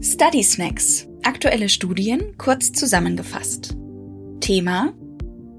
[0.00, 1.08] Study Snacks.
[1.24, 3.74] Aktuelle Studien kurz zusammengefasst.
[4.40, 4.94] Thema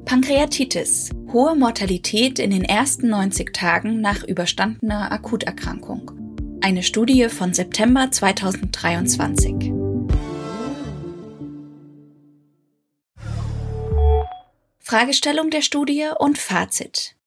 [0.05, 1.09] Pankreatitis.
[1.33, 6.59] Hohe Mortalität in den ersten 90 Tagen nach überstandener Akuterkrankung.
[6.61, 9.73] Eine Studie von September 2023.
[14.79, 17.17] Fragestellung der Studie und Fazit.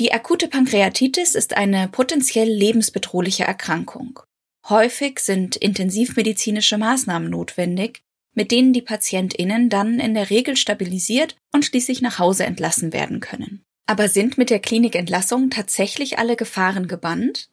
[0.00, 4.20] Die akute Pankreatitis ist eine potenziell lebensbedrohliche Erkrankung.
[4.68, 8.02] Häufig sind intensivmedizinische Maßnahmen notwendig,
[8.34, 13.20] mit denen die Patientinnen dann in der Regel stabilisiert und schließlich nach Hause entlassen werden
[13.20, 13.62] können.
[13.86, 17.48] Aber sind mit der Klinikentlassung tatsächlich alle Gefahren gebannt?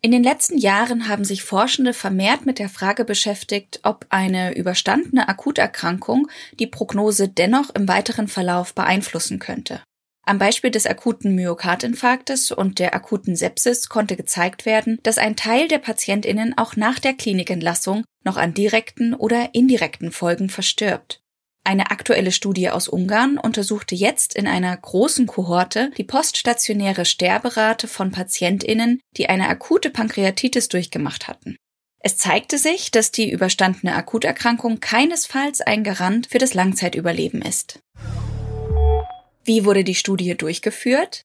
[0.00, 5.28] In den letzten Jahren haben sich Forschende vermehrt mit der Frage beschäftigt, ob eine überstandene
[5.28, 6.28] Akuterkrankung
[6.58, 9.80] die Prognose dennoch im weiteren Verlauf beeinflussen könnte.
[10.28, 15.68] Am Beispiel des akuten Myokardinfarktes und der akuten Sepsis konnte gezeigt werden, dass ein Teil
[15.68, 21.22] der Patientinnen auch nach der Klinikentlassung noch an direkten oder indirekten Folgen verstirbt.
[21.64, 28.10] Eine aktuelle Studie aus Ungarn untersuchte jetzt in einer großen Kohorte die poststationäre Sterberate von
[28.10, 31.56] Patientinnen, die eine akute Pankreatitis durchgemacht hatten.
[32.00, 37.80] Es zeigte sich, dass die überstandene Akuterkrankung keinesfalls ein Garant für das Langzeitüberleben ist.
[39.48, 41.22] Wie wurde die Studie durchgeführt?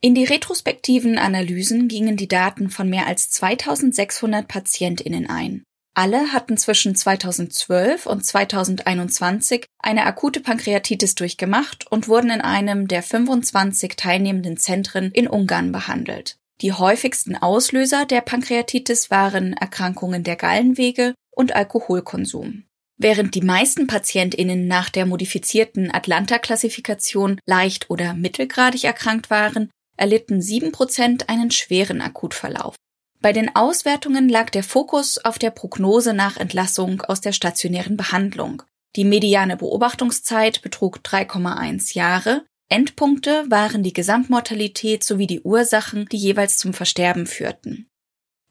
[0.00, 5.62] In die retrospektiven Analysen gingen die Daten von mehr als 2600 Patientinnen ein.
[5.94, 13.04] Alle hatten zwischen 2012 und 2021 eine akute Pankreatitis durchgemacht und wurden in einem der
[13.04, 16.34] 25 teilnehmenden Zentren in Ungarn behandelt.
[16.60, 22.64] Die häufigsten Auslöser der Pankreatitis waren Erkrankungen der Gallenwege und Alkoholkonsum.
[23.04, 31.28] Während die meisten PatientInnen nach der modifizierten Atlanta-Klassifikation leicht oder mittelgradig erkrankt waren, erlitten 7%
[31.28, 32.76] einen schweren Akutverlauf.
[33.20, 38.62] Bei den Auswertungen lag der Fokus auf der Prognose nach Entlassung aus der stationären Behandlung.
[38.96, 42.46] Die mediane Beobachtungszeit betrug 3,1 Jahre.
[42.70, 47.86] Endpunkte waren die Gesamtmortalität sowie die Ursachen, die jeweils zum Versterben führten.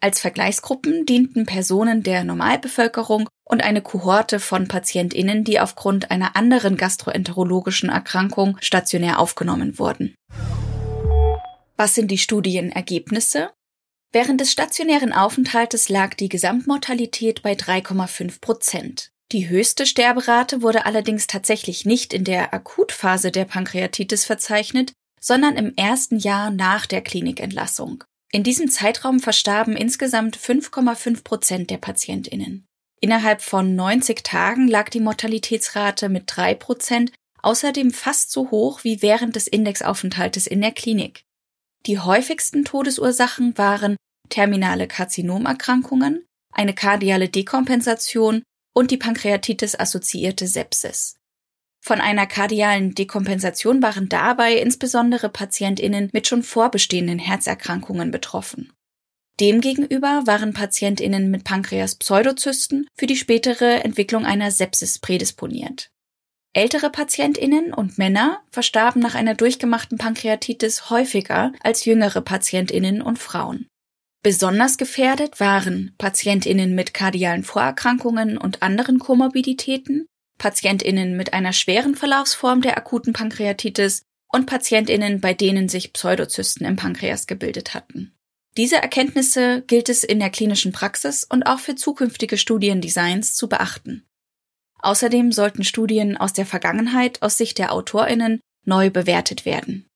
[0.03, 6.75] Als Vergleichsgruppen dienten Personen der Normalbevölkerung und eine Kohorte von Patientinnen, die aufgrund einer anderen
[6.75, 10.13] gastroenterologischen Erkrankung stationär aufgenommen wurden.
[11.77, 13.51] Was sind die Studienergebnisse?
[14.11, 19.09] Während des stationären Aufenthaltes lag die Gesamtmortalität bei 3,5 Prozent.
[19.31, 24.91] Die höchste Sterberate wurde allerdings tatsächlich nicht in der Akutphase der Pankreatitis verzeichnet,
[25.21, 28.03] sondern im ersten Jahr nach der Klinikentlassung.
[28.35, 32.65] In diesem Zeitraum verstarben insgesamt 5,5 Prozent der PatientInnen.
[32.99, 37.11] Innerhalb von 90 Tagen lag die Mortalitätsrate mit 3 Prozent
[37.43, 41.25] außerdem fast so hoch wie während des Indexaufenthaltes in der Klinik.
[41.85, 43.97] Die häufigsten Todesursachen waren
[44.29, 48.41] terminale Karzinomerkrankungen, eine kardiale Dekompensation
[48.73, 51.17] und die Pankreatitis-assoziierte Sepsis.
[51.85, 58.71] Von einer kardialen Dekompensation waren dabei insbesondere Patientinnen mit schon vorbestehenden Herzerkrankungen betroffen.
[59.41, 65.89] Demgegenüber waren Patientinnen mit Pankreas-Pseudozysten für die spätere Entwicklung einer Sepsis prädisponiert.
[66.53, 73.67] Ältere Patientinnen und Männer verstarben nach einer durchgemachten Pankreatitis häufiger als jüngere Patientinnen und Frauen.
[74.21, 80.05] Besonders gefährdet waren Patientinnen mit kardialen Vorerkrankungen und anderen Komorbiditäten,
[80.37, 86.75] PatientInnen mit einer schweren Verlaufsform der akuten Pankreatitis und PatientInnen, bei denen sich Pseudozysten im
[86.75, 88.13] Pankreas gebildet hatten.
[88.57, 94.05] Diese Erkenntnisse gilt es in der klinischen Praxis und auch für zukünftige Studiendesigns zu beachten.
[94.79, 99.87] Außerdem sollten Studien aus der Vergangenheit aus Sicht der AutorInnen neu bewertet werden.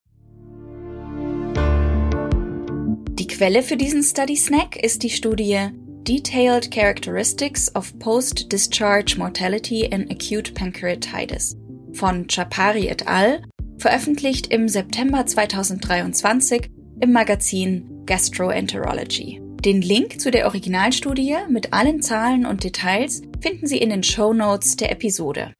[3.19, 5.69] Die Quelle für diesen Study Snack ist die Studie
[6.07, 11.57] Detailed Characteristics of Post-Discharge Mortality in Acute Pancreatitis
[11.91, 13.41] von Chapari et al.,
[13.77, 16.69] veröffentlicht im September 2023
[17.01, 19.41] im Magazin Gastroenterology.
[19.65, 24.31] Den Link zu der Originalstudie mit allen Zahlen und Details finden Sie in den Show
[24.31, 25.51] Notes der Episode.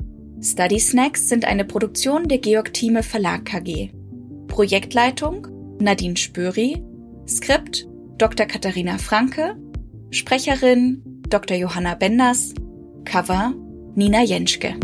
[0.42, 3.90] Study Snacks sind eine Produktion der Georg Thieme Verlag KG.
[4.48, 5.46] Projektleitung
[5.82, 6.82] Nadine Spöri,
[7.28, 7.86] Skript
[8.18, 8.46] Dr.
[8.46, 9.58] Katharina Franke,
[10.12, 11.56] Sprecherin Dr.
[11.56, 12.54] Johanna Benders,
[13.06, 13.54] Cover
[13.96, 14.76] Nina Jenschke.